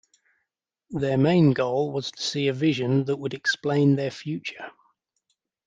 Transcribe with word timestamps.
Their 0.89 1.15
main 1.19 1.51
goal 1.51 1.91
was 1.91 2.09
to 2.09 2.23
see 2.23 2.47
a 2.47 2.53
vision 2.53 3.03
that 3.05 3.17
would 3.17 3.35
explain 3.35 3.95
their 3.97 4.09
future. 4.09 4.71